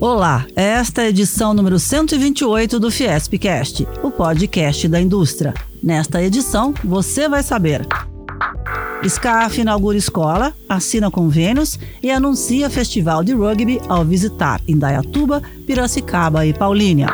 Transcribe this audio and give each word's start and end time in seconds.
Olá, 0.00 0.46
esta 0.54 1.02
é 1.02 1.06
a 1.06 1.08
edição 1.08 1.52
número 1.52 1.76
128 1.76 2.78
do 2.78 2.88
Fiespcast, 2.88 3.84
o 4.00 4.12
podcast 4.12 4.86
da 4.86 5.00
indústria. 5.00 5.52
Nesta 5.82 6.22
edição, 6.22 6.72
você 6.84 7.28
vai 7.28 7.42
saber. 7.42 7.84
SCAF 9.02 9.60
inaugura 9.60 9.98
escola, 9.98 10.54
assina 10.68 11.10
convênios 11.10 11.80
e 12.00 12.12
anuncia 12.12 12.70
festival 12.70 13.24
de 13.24 13.32
rugby 13.32 13.80
ao 13.88 14.04
visitar 14.04 14.60
Indaiatuba, 14.68 15.42
Piracicaba 15.66 16.46
e 16.46 16.54
Paulínia. 16.54 17.08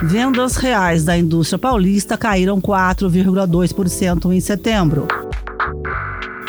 Vendas 0.00 0.54
reais 0.54 1.04
da 1.04 1.18
indústria 1.18 1.58
paulista 1.58 2.16
caíram 2.16 2.60
4,2% 2.60 4.32
em 4.32 4.40
setembro. 4.40 5.08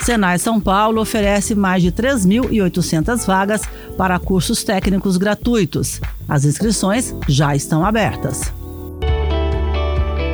Senai 0.05 0.37
São 0.37 0.61
Paulo 0.61 1.01
oferece 1.01 1.55
mais 1.55 1.81
de 1.81 1.91
3.800 1.91 3.25
vagas 3.25 3.63
para 3.97 4.19
cursos 4.19 4.63
técnicos 4.63 5.17
gratuitos. 5.17 5.99
As 6.29 6.46
inscrições 6.46 7.15
já 7.27 7.55
estão 7.55 7.83
abertas. 7.83 8.54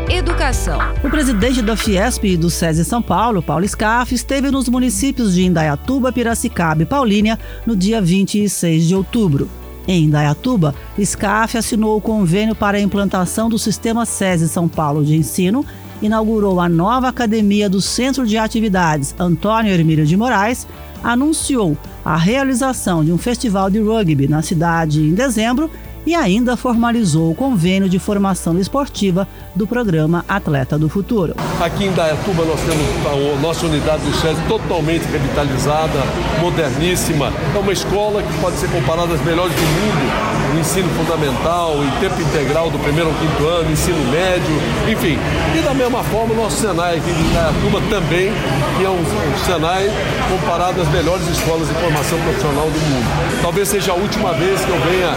Educação. 0.10 0.78
O 1.02 1.10
presidente 1.10 1.62
da 1.62 1.78
Fiesp 1.78 2.26
e 2.26 2.36
do 2.36 2.50
SESI 2.50 2.84
São 2.84 3.02
Paulo, 3.02 3.42
Paulo 3.42 3.66
Scaff, 3.66 4.14
esteve 4.14 4.52
nos 4.52 4.68
municípios 4.68 5.36
de 5.36 5.46
Indaiatuba, 5.46 6.12
Piracicaba 6.12 6.84
e 6.84 6.86
Paulínia 6.86 7.40
no 7.66 7.74
dia 7.74 8.02
26 8.02 8.86
de 8.86 8.94
outubro. 8.94 9.50
Em 9.88 10.04
Indaiatuba, 10.04 10.76
Scaff 11.02 11.58
assinou 11.58 11.96
o 11.96 12.02
convênio 12.02 12.54
para 12.54 12.78
a 12.78 12.82
implantação 12.82 13.48
do 13.48 13.58
sistema 13.58 14.06
SESI 14.06 14.50
São 14.50 14.68
Paulo 14.68 15.06
de 15.06 15.16
ensino 15.16 15.66
inaugurou 16.02 16.60
a 16.60 16.68
nova 16.68 17.08
academia 17.08 17.70
do 17.70 17.82
Centro 17.82 18.26
de 18.26 18.38
Atividades 18.38 19.16
Antônio 19.20 19.72
Hermílio 19.72 20.06
de 20.06 20.18
Moraes, 20.18 20.68
anunciou 21.04 21.78
a 22.04 22.16
realização 22.16 23.04
de 23.04 23.12
um 23.12 23.18
festival 23.18 23.70
de 23.70 23.80
rugby 23.80 24.28
na 24.28 24.42
cidade 24.42 25.02
em 25.02 25.14
dezembro 25.14 25.70
e 26.06 26.16
ainda 26.16 26.58
formalizou 26.58 27.32
o 27.32 27.36
convênio 27.36 27.88
de 27.88 28.00
formação 28.00 28.58
esportiva 28.58 29.28
do 29.56 29.68
programa 29.68 30.26
Atleta 30.28 30.78
do 30.78 30.90
Futuro. 30.90 31.36
Aqui 31.60 31.86
em 31.86 31.92
Dayatuba 31.92 32.44
nós 32.44 32.60
temos 32.62 33.38
a 33.38 33.42
nossa 33.42 33.66
unidade 33.66 34.04
do 34.04 34.14
SESI 34.14 34.42
totalmente 34.48 35.04
revitalizada, 35.06 36.00
moderníssima. 36.40 37.32
É 37.56 37.60
uma 37.60 37.72
escola 37.72 38.24
que 38.24 38.34
pode 38.40 38.58
ser 38.58 38.70
comparada 38.72 39.14
às 39.14 39.24
melhores 39.24 39.54
do 39.54 39.62
mundo 39.62 40.31
no 40.54 40.60
ensino 40.60 40.90
fundamental, 40.90 41.76
em 41.84 41.90
tempo 42.00 42.22
integral 42.22 42.70
do 42.70 42.78
primeiro 42.80 43.10
ao 43.10 43.16
quinto 43.16 43.48
ano, 43.48 43.72
ensino 43.72 43.98
médio, 44.12 44.56
enfim. 44.90 45.18
E 45.58 45.62
da 45.62 45.74
mesma 45.74 46.04
forma 46.04 46.34
o 46.34 46.38
nosso 46.38 46.58
Senai 46.58 46.98
aqui 46.98 47.12
de 47.12 47.22
Indaiatuba 47.22 47.82
também, 47.90 48.32
que 48.78 48.86
é 48.86 48.90
um, 48.90 49.00
um 49.00 49.46
Senai 49.46 49.90
comparado 50.30 50.82
às 50.82 50.90
melhores 50.90 51.28
escolas 51.28 51.68
de 51.68 51.74
formação 51.76 52.20
profissional 52.20 52.66
do 52.66 52.80
mundo. 52.80 53.42
Talvez 53.42 53.68
seja 53.68 53.92
a 53.92 53.96
última 53.96 54.34
vez 54.34 54.64
que 54.64 54.70
eu 54.70 54.80
venha 54.80 55.16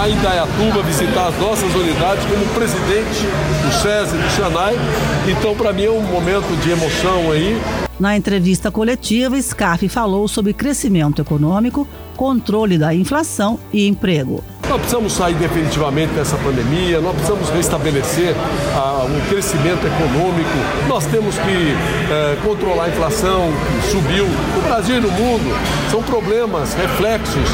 a 0.00 0.08
Indaiatuba 0.08 0.82
visitar 0.82 1.28
as 1.28 1.38
nossas 1.38 1.74
unidades 1.74 2.24
como 2.24 2.44
presidente 2.54 3.26
do 3.62 3.72
SESI, 3.72 4.16
do 4.16 4.30
Senai. 4.30 4.74
Então, 5.28 5.54
para 5.54 5.72
mim 5.72 5.84
é 5.84 5.90
um 5.90 6.02
momento 6.02 6.56
de 6.62 6.70
emoção 6.70 7.32
aí. 7.32 7.60
Na 7.98 8.14
entrevista 8.14 8.70
coletiva, 8.70 9.40
SCAF 9.40 9.88
falou 9.88 10.28
sobre 10.28 10.52
crescimento 10.52 11.22
econômico, 11.22 11.88
controle 12.14 12.76
da 12.76 12.94
inflação 12.94 13.58
e 13.72 13.86
emprego. 13.86 14.44
Nós 14.68 14.78
precisamos 14.78 15.12
sair 15.12 15.34
definitivamente 15.34 16.12
dessa 16.12 16.36
pandemia, 16.38 17.00
nós 17.00 17.14
precisamos 17.14 17.48
restabelecer 17.50 18.34
ah, 18.74 19.04
um 19.04 19.20
crescimento 19.28 19.86
econômico, 19.86 20.50
nós 20.88 21.06
temos 21.06 21.36
que 21.38 21.74
eh, 22.10 22.36
controlar 22.44 22.84
a 22.84 22.88
inflação, 22.88 23.48
que 23.80 23.88
subiu 23.88 24.26
no 24.26 24.62
Brasil 24.62 24.96
e 24.96 25.00
no 25.00 25.10
mundo. 25.10 25.56
São 25.90 26.02
problemas, 26.02 26.74
reflexos. 26.74 27.48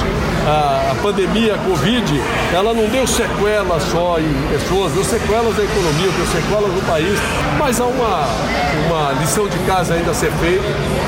Ah, 0.46 0.92
a 0.92 1.02
pandemia, 1.02 1.55
a 1.55 1.58
Covid, 1.58 2.20
ela 2.55 2.72
não 2.72 2.88
deu 2.88 3.06
sequelas 3.06 3.83
só 3.84 4.18
em 4.18 4.58
pessoas, 4.58 4.92
deu 4.92 5.05
sequelas 5.05 5.55
da 5.55 5.64
economia, 5.64 6.08
deu 6.16 6.27
sequelas 6.27 6.72
no 6.72 6.83
país, 6.83 7.18
mas 7.58 7.78
há 7.78 7.84
uma, 7.84 8.27
uma 8.89 9.12
lição 9.20 9.46
de 9.46 9.58
casa 9.67 9.94
ainda 9.94 10.11
a 10.12 10.14
ser 10.14 10.33
feita 10.33 10.64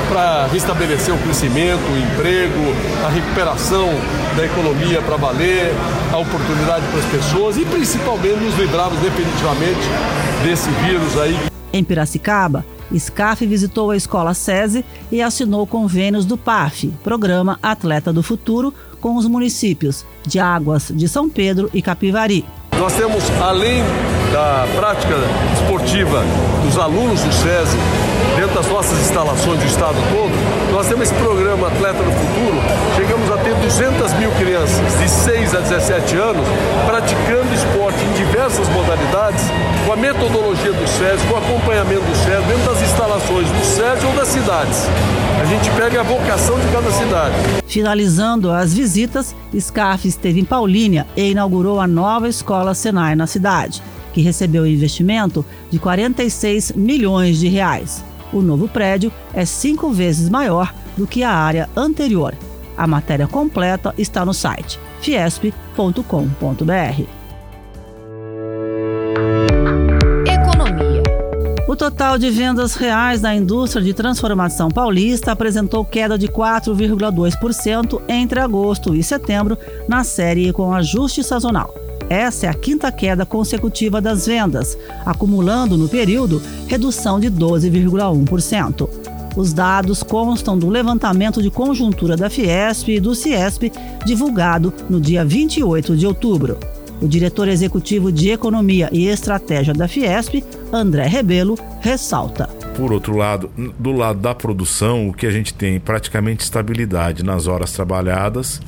para 0.09 0.47
restabelecer 0.47 1.13
o 1.13 1.17
crescimento, 1.17 1.81
o 1.81 1.97
emprego, 1.97 2.73
a 3.05 3.09
recuperação 3.09 3.89
da 4.35 4.45
economia 4.45 5.01
para 5.01 5.17
valer, 5.17 5.73
a 6.11 6.17
oportunidade 6.17 6.85
para 6.87 6.99
as 6.99 7.05
pessoas 7.05 7.57
e 7.57 7.65
principalmente 7.65 8.39
nos 8.39 8.57
livrarmos 8.57 8.99
definitivamente 8.99 9.79
desse 10.43 10.69
vírus 10.85 11.17
aí. 11.17 11.37
Em 11.73 11.83
Piracicaba, 11.83 12.65
SCAF 12.93 13.45
visitou 13.45 13.91
a 13.91 13.97
escola 13.97 14.33
SESI 14.33 14.85
e 15.11 15.21
assinou 15.21 15.65
convênios 15.65 16.25
do 16.25 16.37
PAF, 16.37 16.93
Programa 17.03 17.59
Atleta 17.61 18.13
do 18.13 18.23
Futuro, 18.23 18.73
com 19.01 19.15
os 19.15 19.27
municípios 19.27 20.05
de 20.25 20.39
Águas 20.39 20.91
de 20.93 21.07
São 21.07 21.29
Pedro 21.29 21.69
e 21.73 21.81
Capivari. 21.81 22.45
Nós 22.77 22.93
temos, 22.93 23.23
além 23.41 23.83
da 24.35 24.67
prática 24.75 25.15
esportiva 25.53 26.21
dos 26.61 26.77
alunos 26.77 27.21
do 27.21 27.31
SESI, 27.31 27.77
dentro 28.35 28.53
das 28.53 28.67
nossas 28.67 28.99
instalações 28.99 29.61
do 29.61 29.65
estado 29.65 29.95
todo, 30.11 30.73
nós 30.73 30.85
temos 30.87 31.03
esse 31.03 31.13
programa 31.13 31.67
Atleta 31.67 32.03
do 32.03 32.11
Futuro. 32.11 32.57
Chegamos 32.97 33.31
a 33.31 33.37
ter 33.37 33.55
200 33.55 34.13
mil 34.15 34.29
crianças 34.31 34.99
de 34.99 35.09
6 35.09 35.55
a 35.55 35.59
17 35.61 36.17
anos 36.17 36.45
praticando 36.85 37.53
esporte 37.53 38.03
em 38.03 38.11
diversas 38.11 38.67
modalidades, 38.67 39.45
com 39.85 39.93
a 39.93 39.95
metodologia 39.95 40.73
do 40.73 40.85
SESI, 40.85 41.25
com 41.27 41.35
o 41.35 41.37
acompanhamento 41.37 42.01
do 42.01 42.15
SESI, 42.17 42.45
dentro 42.45 42.73
das 42.73 42.81
instalações 42.81 43.47
do 43.47 43.63
SESI 43.63 44.05
ou 44.05 44.13
das 44.17 44.27
cidades. 44.27 44.83
A 45.41 45.45
gente 45.45 45.71
pega 45.79 46.01
a 46.01 46.03
vocação 46.03 46.59
de 46.59 46.67
cada 46.73 46.91
cidade. 46.91 47.35
Finalizando 47.67 48.51
as 48.51 48.73
visitas, 48.73 49.33
Scarf 49.57 50.05
esteve 50.05 50.41
em 50.41 50.45
Paulínia 50.45 51.07
e 51.15 51.31
inaugurou 51.31 51.79
a 51.79 51.87
nova 51.87 52.27
escola 52.27 52.73
Senai 52.73 53.15
na 53.15 53.27
cidade, 53.27 53.81
que 54.15 54.21
recebeu 54.21 54.65
investimento 54.65 55.45
de 55.69 55.77
46 55.77 56.71
milhões 56.71 57.37
de 57.37 57.49
reais. 57.49 58.01
O 58.31 58.41
novo 58.41 58.65
prédio 58.65 59.11
é 59.33 59.43
cinco 59.43 59.91
vezes 59.91 60.29
maior 60.29 60.73
do 60.95 61.05
que 61.05 61.21
a 61.21 61.31
área 61.31 61.69
anterior. 61.75 62.33
A 62.77 62.87
matéria 62.87 63.27
completa 63.27 63.93
está 63.97 64.23
no 64.23 64.33
site 64.33 64.79
fiesp.com.br. 65.01 66.01
Economia. 70.25 71.03
O 71.67 71.75
total 71.75 72.17
de 72.17 72.29
vendas 72.29 72.75
reais 72.75 73.19
da 73.19 73.35
indústria 73.35 73.83
de 73.83 73.93
transformação 73.93 74.69
paulista 74.69 75.33
apresentou 75.33 75.83
queda 75.83 76.17
de 76.17 76.29
4,2% 76.29 78.01
entre 78.07 78.39
agosto 78.39 78.95
e 78.95 79.03
setembro 79.03 79.57
na 79.89 80.05
série 80.05 80.53
com 80.53 80.73
ajuste 80.73 81.21
sazonal. 81.21 81.84
Essa 82.09 82.45
é 82.45 82.49
a 82.49 82.53
quinta 82.53 82.91
queda 82.91 83.25
consecutiva 83.25 83.99
das 83.99 84.27
vendas, 84.27 84.77
acumulando 85.05 85.77
no 85.77 85.89
período 85.89 86.41
redução 86.67 87.19
de 87.19 87.31
12,1%. 87.31 88.89
Os 89.35 89.51
dados 89.51 90.01
constam 90.01 90.57
do 90.57 90.69
levantamento 90.69 91.41
de 91.41 91.49
conjuntura 91.49 92.15
da 92.15 92.29
Fiesp 92.29 92.89
e 92.89 92.99
do 92.99 93.13
Ciesp, 93.13 93.71
divulgado 94.05 94.73
no 94.89 95.01
dia 95.01 95.25
28 95.25 95.97
de 95.97 96.07
outubro. 96.07 96.57
O 97.01 97.07
diretor 97.07 97.49
executivo 97.49 98.11
de 98.11 98.29
Economia 98.29 98.87
e 98.93 99.07
Estratégia 99.07 99.73
da 99.73 99.87
Fiesp, 99.87 100.41
André 100.71 101.07
Rebelo, 101.07 101.57
ressalta. 101.81 102.47
Por 102.77 102.93
outro 102.93 103.17
lado, 103.17 103.49
do 103.77 103.91
lado 103.91 104.19
da 104.19 104.33
produção, 104.33 105.09
o 105.09 105.13
que 105.13 105.25
a 105.25 105.31
gente 105.31 105.53
tem 105.53 105.79
praticamente 105.79 106.43
estabilidade 106.43 107.23
nas 107.23 107.47
horas 107.47 107.73
trabalhadas 107.73 108.61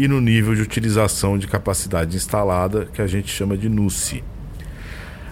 e 0.00 0.08
no 0.08 0.18
nível 0.18 0.54
de 0.54 0.62
utilização 0.62 1.36
de 1.36 1.46
capacidade 1.46 2.16
instalada, 2.16 2.88
que 2.90 3.02
a 3.02 3.06
gente 3.06 3.30
chama 3.30 3.54
de 3.54 3.68
NUCI. 3.68 4.24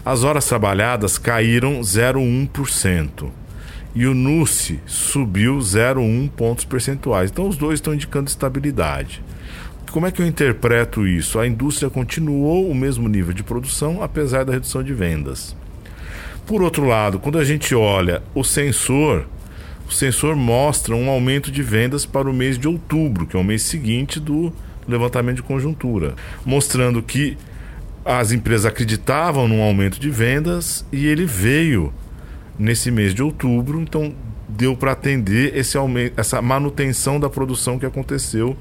As 0.05 0.25
horas 0.25 0.45
trabalhadas 0.45 1.17
caíram 1.17 1.81
0,1% 1.81 3.31
e 3.95 4.07
o 4.07 4.13
NUCI 4.13 4.79
subiu 4.85 5.57
0,1 5.57 6.29
pontos 6.29 6.67
percentuais. 6.67 7.31
Então 7.31 7.49
os 7.49 7.57
dois 7.57 7.79
estão 7.79 7.95
indicando 7.95 8.29
estabilidade. 8.29 9.23
Como 9.91 10.07
é 10.07 10.11
que 10.11 10.21
eu 10.21 10.27
interpreto 10.27 11.07
isso? 11.07 11.39
A 11.39 11.47
indústria 11.47 11.89
continuou 11.89 12.71
o 12.71 12.75
mesmo 12.75 13.09
nível 13.09 13.33
de 13.33 13.43
produção 13.43 14.03
apesar 14.03 14.45
da 14.45 14.53
redução 14.53 14.83
de 14.83 14.93
vendas. 14.93 15.57
Por 16.47 16.61
outro 16.61 16.85
lado, 16.85 17.19
quando 17.19 17.39
a 17.39 17.45
gente 17.45 17.75
olha 17.75 18.23
o 18.35 18.45
sensor, 18.45 19.25
o 19.89 19.93
sensor 19.93 20.37
mostra 20.37 20.95
um 20.95 21.09
aumento 21.09 21.51
de 21.51 21.63
vendas 21.63 22.05
para 22.05 22.29
o 22.29 22.33
mês 22.33 22.59
de 22.59 22.69
outubro, 22.69 23.27
que 23.27 23.37
é 23.37 23.41
o 23.41 23.45
mês 23.45 23.63
seguinte 23.63 24.21
do 24.21 24.53
levantamento 24.87 25.37
de 25.37 25.43
conjuntura, 25.43 26.15
mostrando 26.45 27.03
que 27.03 27.37
as 28.05 28.33
empresas 28.33 28.67
acreditavam 28.67 29.49
num 29.49 29.63
aumento 29.63 29.99
de 29.99 30.11
vendas 30.11 30.85
e 30.93 31.07
ele 31.07 31.25
veio 31.25 31.93
nesse 32.59 32.91
mês 32.91 33.15
de 33.15 33.23
outubro, 33.23 33.81
então 33.81 34.15
deu 34.49 34.77
para 34.77 34.93
atender 34.93 35.57
esse 35.57 35.77
aumento, 35.77 36.19
essa 36.19 36.41
manutenção 36.43 37.21
da 37.21 37.29
produção 37.29 37.79
que 37.79 37.87
aconteceu 37.87 38.57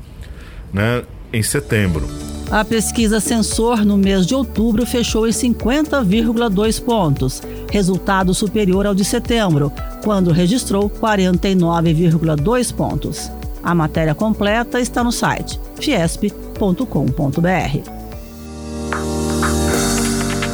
né, 0.73 1.03
em 1.31 1.41
setembro. 1.41 2.07
A 2.49 2.63
pesquisa 2.63 3.19
Sensor 3.19 3.83
no 3.83 3.97
mês 3.97 4.25
de 4.25 4.33
outubro 4.33 4.85
fechou 4.85 5.27
em 5.27 5.31
50,2 5.31 6.81
pontos, 6.81 7.41
resultado 7.69 8.33
superior 8.33 8.85
ao 8.85 8.95
de 8.95 9.03
setembro, 9.05 9.71
quando 10.03 10.31
registrou 10.31 10.89
49,2 10.89 12.73
pontos. 12.73 13.31
A 13.63 13.75
matéria 13.75 14.15
completa 14.15 14.79
está 14.79 15.03
no 15.03 15.11
site 15.11 15.59
fiesp.com.br. 15.75 16.37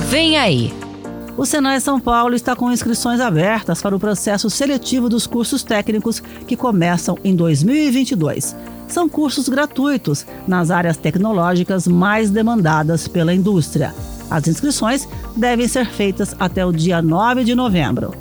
Vem 0.09 0.37
aí! 0.37 0.73
O 1.35 1.45
Senai 1.45 1.79
São 1.79 1.99
Paulo 1.99 2.35
está 2.35 2.55
com 2.55 2.71
inscrições 2.71 3.19
abertas 3.19 3.81
para 3.81 3.95
o 3.95 3.99
processo 3.99 4.49
seletivo 4.51 5.09
dos 5.09 5.25
cursos 5.25 5.63
técnicos 5.63 6.19
que 6.45 6.55
começam 6.55 7.17
em 7.23 7.35
2022. 7.35 8.55
São 8.87 9.09
cursos 9.09 9.49
gratuitos 9.49 10.27
nas 10.47 10.69
áreas 10.69 10.97
tecnológicas 10.97 11.87
mais 11.87 12.29
demandadas 12.29 13.07
pela 13.07 13.33
indústria. 13.33 13.95
As 14.33 14.47
inscrições 14.47 15.07
devem 15.35 15.67
ser 15.67 15.85
feitas 15.85 16.35
até 16.39 16.65
o 16.65 16.71
dia 16.71 17.03
9 17.03 17.43
de 17.43 17.53
novembro. 17.53 18.15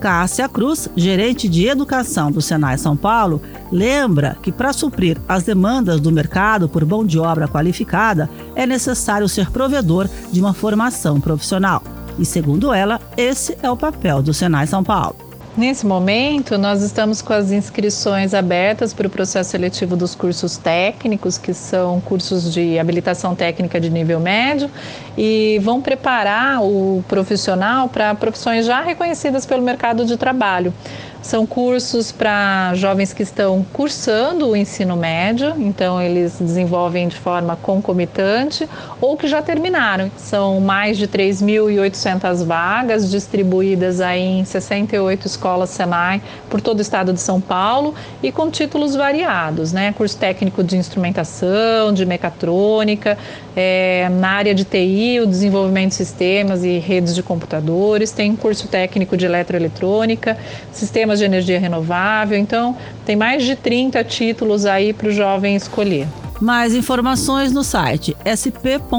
Cássia 0.00 0.48
Cruz, 0.48 0.88
gerente 0.96 1.46
de 1.50 1.66
educação 1.66 2.32
do 2.32 2.40
Senai 2.40 2.78
São 2.78 2.96
Paulo, 2.96 3.42
lembra 3.70 4.38
que 4.42 4.50
para 4.50 4.72
suprir 4.72 5.18
as 5.28 5.42
demandas 5.42 6.00
do 6.00 6.10
mercado 6.10 6.66
por 6.66 6.82
mão 6.86 7.04
de 7.04 7.18
obra 7.18 7.46
qualificada, 7.46 8.30
é 8.56 8.66
necessário 8.66 9.28
ser 9.28 9.50
provedor 9.50 10.08
de 10.32 10.40
uma 10.40 10.54
formação 10.54 11.20
profissional. 11.20 11.82
E 12.18 12.24
segundo 12.24 12.72
ela, 12.72 12.98
esse 13.14 13.54
é 13.62 13.70
o 13.70 13.76
papel 13.76 14.22
do 14.22 14.32
Senai 14.32 14.66
São 14.66 14.82
Paulo. 14.82 15.29
Nesse 15.56 15.84
momento, 15.84 16.56
nós 16.56 16.80
estamos 16.80 17.20
com 17.20 17.32
as 17.32 17.50
inscrições 17.50 18.34
abertas 18.34 18.94
para 18.94 19.08
o 19.08 19.10
processo 19.10 19.50
seletivo 19.50 19.96
dos 19.96 20.14
cursos 20.14 20.56
técnicos, 20.56 21.36
que 21.36 21.52
são 21.52 22.00
cursos 22.00 22.54
de 22.54 22.78
habilitação 22.78 23.34
técnica 23.34 23.80
de 23.80 23.90
nível 23.90 24.20
médio, 24.20 24.70
e 25.18 25.58
vão 25.60 25.82
preparar 25.82 26.62
o 26.62 27.04
profissional 27.08 27.88
para 27.88 28.14
profissões 28.14 28.64
já 28.64 28.80
reconhecidas 28.80 29.44
pelo 29.44 29.60
mercado 29.60 30.04
de 30.04 30.16
trabalho. 30.16 30.72
São 31.20 31.44
cursos 31.44 32.10
para 32.10 32.72
jovens 32.74 33.12
que 33.12 33.22
estão 33.22 33.62
cursando 33.74 34.48
o 34.48 34.56
ensino 34.56 34.96
médio, 34.96 35.54
então 35.58 36.00
eles 36.00 36.38
desenvolvem 36.40 37.08
de 37.08 37.16
forma 37.16 37.56
concomitante, 37.56 38.66
ou 39.02 39.18
que 39.18 39.28
já 39.28 39.42
terminaram. 39.42 40.10
São 40.16 40.60
mais 40.60 40.96
de 40.96 41.06
3.800 41.06 42.42
vagas 42.46 43.10
distribuídas 43.10 44.00
aí 44.00 44.22
em 44.22 44.44
68 44.46 45.26
escolas 45.26 45.39
Senai 45.66 46.22
por 46.48 46.60
todo 46.60 46.78
o 46.78 46.82
estado 46.82 47.12
de 47.12 47.20
São 47.20 47.40
Paulo 47.40 47.94
e 48.22 48.30
com 48.30 48.50
títulos 48.50 48.94
variados, 48.94 49.72
né? 49.72 49.92
Curso 49.92 50.16
técnico 50.16 50.62
de 50.62 50.76
instrumentação, 50.76 51.92
de 51.92 52.04
mecatrônica, 52.06 53.16
é, 53.56 54.08
na 54.10 54.30
área 54.30 54.54
de 54.54 54.64
TI, 54.64 55.20
o 55.20 55.26
desenvolvimento 55.26 55.88
de 55.90 55.94
sistemas 55.96 56.64
e 56.64 56.78
redes 56.78 57.14
de 57.14 57.22
computadores, 57.22 58.10
tem 58.10 58.36
curso 58.36 58.68
técnico 58.68 59.16
de 59.16 59.26
eletroeletrônica, 59.26 60.36
sistemas 60.72 61.18
de 61.18 61.24
energia 61.24 61.58
renovável. 61.58 62.38
Então, 62.38 62.76
tem 63.04 63.16
mais 63.16 63.44
de 63.44 63.56
30 63.56 64.04
títulos 64.04 64.66
aí 64.66 64.92
para 64.92 65.08
o 65.08 65.12
jovem 65.12 65.56
escolher. 65.56 66.06
Mais 66.40 66.74
informações 66.74 67.52
no 67.52 67.62
site 67.62 68.16
sp.senai.br. 68.24 68.90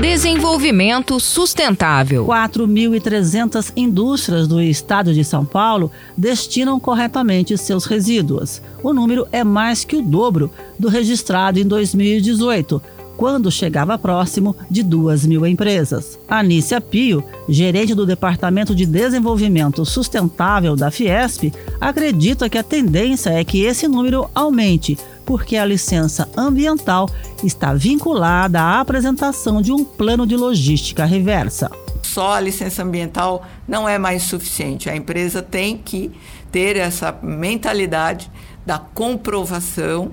Desenvolvimento 0.00 1.20
sustentável. 1.20 2.24
4.300 2.24 3.70
indústrias 3.76 4.48
do 4.48 4.58
estado 4.58 5.12
de 5.12 5.22
São 5.22 5.44
Paulo 5.44 5.92
destinam 6.16 6.80
corretamente 6.80 7.56
seus 7.58 7.84
resíduos. 7.84 8.62
O 8.82 8.94
número 8.94 9.28
é 9.30 9.44
mais 9.44 9.84
que 9.84 9.96
o 9.96 10.02
dobro 10.02 10.50
do 10.78 10.88
registrado 10.88 11.60
em 11.60 11.66
2018 11.66 12.80
quando 13.20 13.50
chegava 13.50 13.98
próximo 13.98 14.56
de 14.70 14.82
duas 14.82 15.26
mil 15.26 15.46
empresas. 15.46 16.18
Anícia 16.26 16.80
Pio, 16.80 17.22
gerente 17.46 17.94
do 17.94 18.06
Departamento 18.06 18.74
de 18.74 18.86
Desenvolvimento 18.86 19.84
Sustentável 19.84 20.74
da 20.74 20.90
Fiesp, 20.90 21.52
acredita 21.78 22.48
que 22.48 22.56
a 22.56 22.62
tendência 22.62 23.28
é 23.28 23.44
que 23.44 23.62
esse 23.62 23.86
número 23.86 24.26
aumente, 24.34 24.96
porque 25.30 25.56
a 25.56 25.64
licença 25.64 26.28
ambiental 26.36 27.08
está 27.44 27.72
vinculada 27.72 28.60
à 28.60 28.80
apresentação 28.80 29.62
de 29.62 29.70
um 29.70 29.84
plano 29.84 30.26
de 30.26 30.36
logística 30.36 31.04
reversa. 31.04 31.70
Só 32.02 32.32
a 32.32 32.40
licença 32.40 32.82
ambiental 32.82 33.46
não 33.68 33.88
é 33.88 33.96
mais 33.96 34.24
suficiente. 34.24 34.90
A 34.90 34.96
empresa 34.96 35.40
tem 35.40 35.78
que 35.78 36.10
ter 36.50 36.76
essa 36.76 37.16
mentalidade 37.22 38.28
da 38.66 38.80
comprovação 38.80 40.10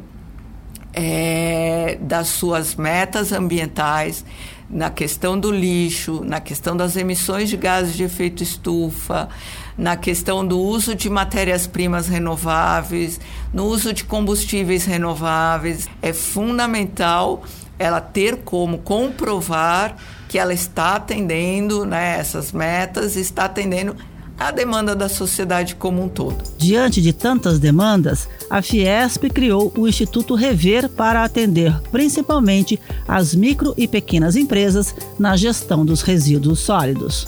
é, 0.94 1.98
das 2.00 2.28
suas 2.28 2.76
metas 2.76 3.32
ambientais, 3.32 4.24
na 4.70 4.90
questão 4.90 5.40
do 5.40 5.52
lixo, 5.52 6.22
na 6.24 6.42
questão 6.42 6.76
das 6.76 6.96
emissões 6.96 7.50
de 7.50 7.56
gases 7.56 7.96
de 7.96 8.04
efeito 8.04 8.44
estufa, 8.44 9.30
na 9.78 9.96
questão 9.96 10.46
do 10.46 10.60
uso 10.60 10.94
de 10.94 11.10
matérias-primas 11.10 12.08
renováveis, 12.08 13.20
no 13.54 13.66
uso 13.66 13.94
de 13.94 14.04
combustíveis 14.04 14.86
renováveis. 14.86 15.88
É 16.02 16.12
fundamental 16.12 17.44
ela 17.80 18.02
ter 18.02 18.38
como 18.38 18.80
comprovar 18.80 19.96
que 20.28 20.38
ela 20.38 20.54
está 20.54 20.96
atendendo 20.96 21.86
né, 21.86 22.18
essas 22.20 22.52
metas, 22.52 23.16
está 23.16 23.46
atendendo 23.46 23.96
a 24.40 24.52
demanda 24.52 24.96
da 24.96 25.10
sociedade 25.10 25.76
como 25.76 26.04
um 26.04 26.08
todo. 26.08 26.44
Diante 26.58 27.02
de 27.02 27.12
tantas 27.12 27.60
demandas, 27.60 28.30
a 28.50 28.62
Fiesp 28.62 29.30
criou 29.30 29.74
o 29.76 29.88
Instituto 29.88 30.36
Rever 30.36 30.90
para 30.90 31.24
atender 31.24 31.80
principalmente 31.92 32.80
as 33.08 33.34
micro 33.34 33.74
e 33.76 33.88
pequenas 33.88 34.36
empresas 34.36 34.96
na 35.18 35.36
gestão 35.36 35.86
dos 35.86 36.02
resíduos 36.02 36.60
sólidos. 36.60 37.28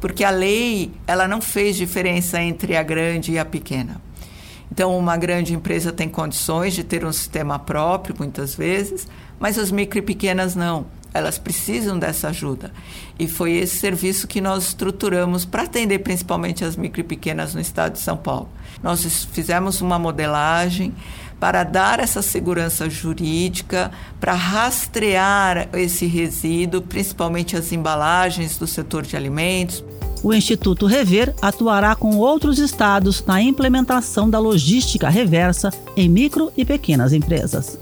Porque 0.00 0.22
a 0.22 0.30
lei, 0.30 0.92
ela 1.06 1.26
não 1.26 1.40
fez 1.40 1.76
diferença 1.76 2.40
entre 2.40 2.76
a 2.76 2.82
grande 2.82 3.32
e 3.32 3.38
a 3.38 3.44
pequena. 3.44 4.00
Então, 4.70 4.96
uma 4.98 5.16
grande 5.16 5.54
empresa 5.54 5.92
tem 5.92 6.08
condições 6.08 6.74
de 6.74 6.84
ter 6.84 7.04
um 7.04 7.12
sistema 7.12 7.58
próprio, 7.58 8.14
muitas 8.18 8.54
vezes, 8.54 9.06
mas 9.38 9.58
as 9.58 9.70
micro 9.70 9.98
e 9.98 10.02
pequenas 10.02 10.54
não 10.54 10.86
elas 11.14 11.38
precisam 11.38 11.96
dessa 11.96 12.28
ajuda. 12.28 12.72
E 13.16 13.28
foi 13.28 13.52
esse 13.52 13.76
serviço 13.76 14.26
que 14.26 14.40
nós 14.40 14.68
estruturamos 14.68 15.44
para 15.44 15.62
atender 15.62 16.00
principalmente 16.00 16.64
as 16.64 16.76
micro 16.76 17.00
e 17.00 17.04
pequenas 17.04 17.54
no 17.54 17.60
estado 17.60 17.92
de 17.92 18.00
São 18.00 18.16
Paulo. 18.16 18.48
Nós 18.82 19.24
fizemos 19.32 19.80
uma 19.80 19.98
modelagem 19.98 20.92
para 21.38 21.62
dar 21.62 22.00
essa 22.00 22.22
segurança 22.22 22.88
jurídica, 22.90 23.90
para 24.18 24.34
rastrear 24.34 25.68
esse 25.74 26.06
resíduo, 26.06 26.82
principalmente 26.82 27.56
as 27.56 27.70
embalagens 27.70 28.58
do 28.58 28.66
setor 28.66 29.04
de 29.04 29.16
alimentos. 29.16 29.84
O 30.22 30.32
Instituto 30.32 30.86
Rever 30.86 31.34
atuará 31.42 31.94
com 31.94 32.16
outros 32.16 32.58
estados 32.58 33.22
na 33.26 33.42
implementação 33.42 34.28
da 34.28 34.38
logística 34.38 35.08
reversa 35.08 35.70
em 35.94 36.08
micro 36.08 36.50
e 36.56 36.64
pequenas 36.64 37.12
empresas. 37.12 37.78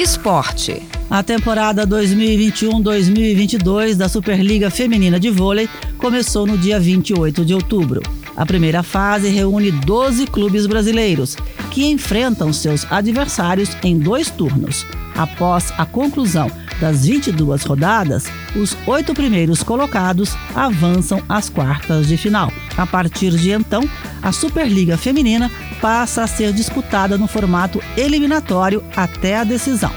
Esporte. 0.00 0.82
A 1.10 1.22
temporada 1.22 1.86
2021-2022 1.86 3.96
da 3.96 4.08
Superliga 4.08 4.70
Feminina 4.70 5.20
de 5.20 5.28
Vôlei 5.28 5.68
começou 5.98 6.46
no 6.46 6.56
dia 6.56 6.80
28 6.80 7.44
de 7.44 7.52
outubro. 7.52 8.00
A 8.34 8.46
primeira 8.46 8.82
fase 8.82 9.28
reúne 9.28 9.70
12 9.70 10.26
clubes 10.28 10.66
brasileiros, 10.66 11.36
que 11.70 11.86
enfrentam 11.86 12.52
seus 12.52 12.90
adversários 12.90 13.76
em 13.82 13.98
dois 13.98 14.30
turnos. 14.30 14.86
Após 15.16 15.72
a 15.76 15.84
conclusão 15.84 16.50
das 16.80 17.06
22 17.06 17.62
rodadas, 17.64 18.24
os 18.56 18.76
oito 18.86 19.14
primeiros 19.14 19.62
colocados 19.62 20.34
avançam 20.54 21.22
às 21.28 21.48
quartas 21.48 22.08
de 22.08 22.16
final. 22.16 22.52
A 22.76 22.86
partir 22.86 23.30
de 23.32 23.50
então, 23.50 23.88
a 24.22 24.32
Superliga 24.32 24.96
Feminina 24.96 25.50
passa 25.80 26.22
a 26.22 26.26
ser 26.26 26.52
disputada 26.52 27.18
no 27.18 27.26
formato 27.26 27.82
eliminatório 27.96 28.82
até 28.96 29.36
a 29.36 29.44
decisão. 29.44 29.92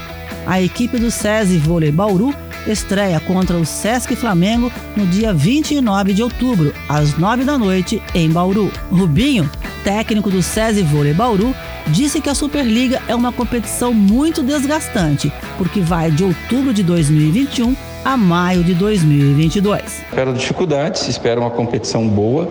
A 0.46 0.60
equipe 0.60 0.98
do 0.98 1.10
SESI 1.10 1.56
Vôlei 1.56 1.90
Bauru 1.90 2.34
estreia 2.66 3.20
contra 3.20 3.56
o 3.56 3.64
Sesc 3.64 4.14
Flamengo 4.16 4.70
no 4.96 5.06
dia 5.06 5.32
29 5.32 6.12
de 6.12 6.22
outubro, 6.22 6.74
às 6.88 7.16
9 7.16 7.44
da 7.44 7.58
noite, 7.58 8.02
em 8.14 8.30
Bauru. 8.30 8.70
Rubinho, 8.90 9.50
técnico 9.84 10.30
do 10.30 10.42
SESI 10.42 10.82
Vôlei 10.82 11.12
Bauru, 11.12 11.54
disse 11.86 12.20
que 12.20 12.30
a 12.30 12.34
Superliga 12.34 13.00
é 13.06 13.14
uma 13.14 13.30
competição 13.30 13.92
muito 13.92 14.42
desgastante, 14.42 15.30
porque 15.58 15.80
vai 15.80 16.10
de 16.10 16.24
outubro 16.24 16.72
de 16.72 16.82
2021 16.82 17.76
a 18.04 18.16
maio 18.16 18.64
de 18.64 18.74
2022. 18.74 20.02
Espero 20.08 20.32
dificuldades, 20.32 21.06
espero 21.06 21.42
uma 21.42 21.50
competição 21.50 22.08
boa. 22.08 22.50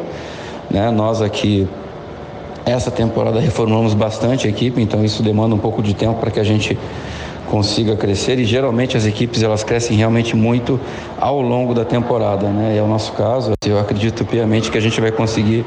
Né? 0.69 0.89
Nós 0.91 1.21
aqui, 1.21 1.67
essa 2.65 2.91
temporada, 2.91 3.39
reformamos 3.39 3.93
bastante 3.93 4.47
a 4.47 4.49
equipe, 4.49 4.79
então 4.79 5.03
isso 5.03 5.21
demanda 5.23 5.55
um 5.55 5.59
pouco 5.59 5.81
de 5.81 5.93
tempo 5.93 6.19
para 6.19 6.31
que 6.31 6.39
a 6.39 6.43
gente 6.43 6.77
consiga 7.53 7.95
crescer 7.95 8.39
e 8.39 8.45
geralmente 8.45 8.97
as 8.97 9.05
equipes 9.05 9.43
elas 9.43 9.63
crescem 9.63 9.95
realmente 9.95 10.35
muito 10.35 10.79
ao 11.19 11.39
longo 11.39 11.71
da 11.71 11.85
temporada, 11.85 12.49
né? 12.49 12.73
E 12.73 12.79
é 12.79 12.81
o 12.81 12.87
nosso 12.87 13.11
caso. 13.11 13.51
Eu 13.63 13.77
acredito 13.77 14.25
piamente 14.25 14.71
que 14.71 14.77
a 14.79 14.81
gente 14.81 14.99
vai 14.99 15.11
conseguir 15.11 15.63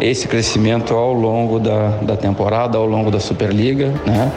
esse 0.00 0.26
crescimento 0.26 0.94
ao 0.94 1.12
longo 1.12 1.60
da, 1.60 1.88
da 1.98 2.16
temporada, 2.16 2.78
ao 2.78 2.86
longo 2.86 3.10
da 3.10 3.20
Superliga, 3.20 3.88
né? 4.06 4.32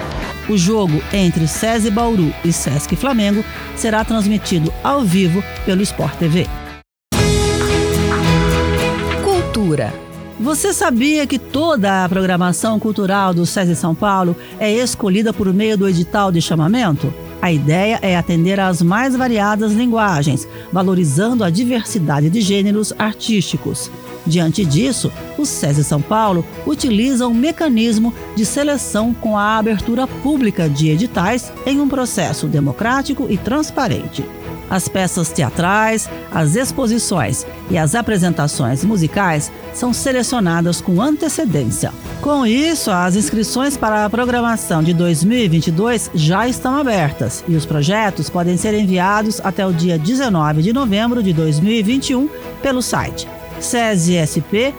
O 0.50 0.58
jogo 0.58 1.02
entre 1.14 1.48
SESI 1.48 1.90
Bauru 1.90 2.34
e 2.44 2.52
Sesc 2.52 2.94
Flamengo 2.98 3.46
será 3.78 4.04
transmitido 4.04 4.74
ao 4.84 5.00
vivo 5.00 5.42
pelo 5.66 5.82
Sport 5.82 6.16
TV. 6.16 6.48
Cultura. 9.24 10.09
Você 10.40 10.74
sabia 10.74 11.28
que 11.28 11.38
toda 11.38 12.06
a 12.06 12.08
programação 12.08 12.80
cultural 12.80 13.34
do 13.34 13.46
SESI 13.46 13.76
São 13.76 13.94
Paulo 13.94 14.34
é 14.58 14.72
escolhida 14.72 15.34
por 15.34 15.54
meio 15.54 15.78
do 15.78 15.88
edital 15.88 16.32
de 16.32 16.42
chamamento? 16.42 17.14
A 17.42 17.52
ideia 17.52 18.00
é 18.02 18.16
atender 18.16 18.58
às 18.58 18.82
mais 18.82 19.18
variadas 19.18 19.74
linguagens, 19.74 20.48
valorizando 20.72 21.44
a 21.44 21.50
diversidade 21.50 22.30
de 22.30 22.40
gêneros 22.40 22.94
artísticos. 22.98 23.92
Diante 24.26 24.64
disso, 24.64 25.12
o 25.38 25.46
SESI 25.46 25.84
São 25.84 26.02
Paulo 26.02 26.46
utiliza 26.66 27.28
um 27.28 27.34
mecanismo 27.34 28.14
de 28.34 28.46
seleção 28.46 29.14
com 29.14 29.38
a 29.38 29.58
abertura 29.58 30.08
pública 30.08 30.70
de 30.70 30.90
editais 30.90 31.52
em 31.66 31.82
um 31.82 31.90
processo 31.90 32.48
democrático 32.48 33.28
e 33.30 33.38
transparente. 33.38 34.24
As 34.70 34.88
peças 34.88 35.30
teatrais, 35.30 36.10
as 36.32 36.56
exposições 36.56 37.46
e 37.70 37.78
as 37.78 37.96
apresentações 37.96 38.84
musicais 38.84 39.52
são 39.74 39.92
selecionadas 39.92 40.80
com 40.82 41.02
antecedência. 41.02 41.92
Com 42.22 42.46
isso, 42.46 42.92
as 42.92 43.16
inscrições 43.16 43.76
para 43.76 44.06
a 44.06 44.10
programação 44.10 44.84
de 44.84 44.94
2022 44.94 46.12
já 46.14 46.48
estão 46.48 46.76
abertas 46.76 47.44
e 47.48 47.56
os 47.56 47.66
projetos 47.66 48.30
podem 48.30 48.58
ser 48.58 48.74
enviados 48.74 49.42
até 49.44 49.66
o 49.66 49.74
dia 49.74 49.98
19 49.98 50.62
de 50.62 50.74
novembro 50.74 51.24
de 51.24 51.34
2021 51.34 52.30
pelo 52.62 52.82
site 52.82 53.28
cesesp.org.br 53.60 54.78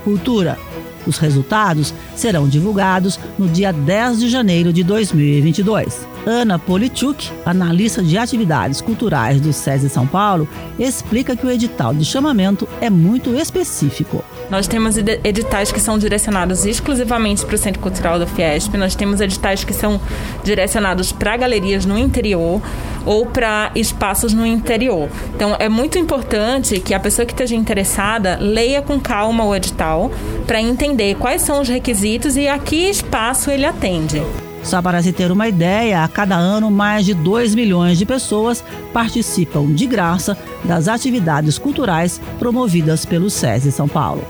cultura. 0.00 0.58
Os 1.06 1.18
resultados 1.18 1.92
serão 2.14 2.48
divulgados 2.48 3.18
no 3.38 3.48
dia 3.48 3.72
10 3.72 4.20
de 4.20 4.28
janeiro 4.28 4.72
de 4.72 4.84
2022. 4.84 6.11
Ana 6.24 6.58
Polichuk, 6.58 7.30
analista 7.44 8.02
de 8.02 8.16
atividades 8.16 8.80
culturais 8.80 9.40
do 9.40 9.52
SESI 9.52 9.88
São 9.88 10.06
Paulo, 10.06 10.48
explica 10.78 11.34
que 11.34 11.44
o 11.44 11.50
edital 11.50 11.92
de 11.92 12.04
chamamento 12.04 12.68
é 12.80 12.88
muito 12.88 13.34
específico. 13.34 14.24
Nós 14.48 14.68
temos 14.68 14.96
editais 14.96 15.72
que 15.72 15.80
são 15.80 15.98
direcionados 15.98 16.64
exclusivamente 16.64 17.44
para 17.44 17.54
o 17.54 17.58
Centro 17.58 17.80
Cultural 17.80 18.18
da 18.18 18.26
Fiesp, 18.26 18.76
nós 18.76 18.94
temos 18.94 19.20
editais 19.20 19.64
que 19.64 19.72
são 19.72 20.00
direcionados 20.44 21.10
para 21.10 21.36
galerias 21.36 21.84
no 21.84 21.98
interior 21.98 22.62
ou 23.04 23.26
para 23.26 23.72
espaços 23.74 24.32
no 24.32 24.46
interior. 24.46 25.08
Então, 25.34 25.56
é 25.58 25.68
muito 25.68 25.98
importante 25.98 26.78
que 26.78 26.94
a 26.94 27.00
pessoa 27.00 27.26
que 27.26 27.32
esteja 27.32 27.56
interessada 27.56 28.38
leia 28.40 28.80
com 28.80 29.00
calma 29.00 29.44
o 29.44 29.54
edital 29.54 30.12
para 30.46 30.60
entender 30.60 31.16
quais 31.16 31.42
são 31.42 31.60
os 31.60 31.68
requisitos 31.68 32.36
e 32.36 32.46
a 32.46 32.58
que 32.58 32.88
espaço 32.88 33.50
ele 33.50 33.64
atende. 33.64 34.22
Só 34.62 34.80
para 34.80 35.02
se 35.02 35.12
ter 35.12 35.30
uma 35.30 35.48
ideia, 35.48 36.04
a 36.04 36.08
cada 36.08 36.36
ano 36.36 36.70
mais 36.70 37.04
de 37.04 37.14
2 37.14 37.54
milhões 37.54 37.98
de 37.98 38.06
pessoas 38.06 38.62
participam 38.92 39.72
de 39.72 39.86
graça 39.86 40.36
das 40.64 40.88
atividades 40.88 41.58
culturais 41.58 42.20
promovidas 42.38 43.04
pelo 43.04 43.28
SESI 43.28 43.72
São 43.72 43.88
Paulo. 43.88 44.24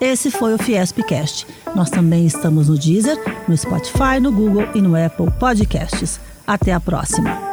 Esse 0.00 0.30
foi 0.30 0.54
o 0.54 0.58
Fiespcast. 0.58 1.46
Nós 1.74 1.90
também 1.90 2.24
estamos 2.24 2.68
no 2.68 2.78
Deezer, 2.78 3.18
no 3.48 3.56
Spotify, 3.56 4.20
no 4.20 4.30
Google 4.30 4.68
e 4.74 4.80
no 4.80 4.94
Apple 4.94 5.30
Podcasts. 5.40 6.20
Até 6.46 6.72
a 6.72 6.78
próxima! 6.78 7.47